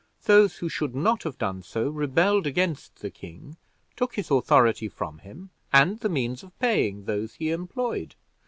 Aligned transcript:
Those 0.23 0.55
who 0.57 0.67
should 0.67 0.95
not 0.95 1.21
have 1.21 1.37
done 1.37 1.61
so 1.61 1.87
rebelled 1.87 2.47
against 2.47 3.01
the 3.01 3.11
king, 3.11 3.57
took 3.95 4.15
his 4.15 4.31
authority 4.31 4.89
from 4.89 5.19
him, 5.19 5.51
and 5.71 5.99
the 5.99 6.09
means 6.09 6.41
of 6.41 6.57
paying 6.57 7.05
those 7.05 7.35
he 7.35 7.51
employed. 7.51 8.15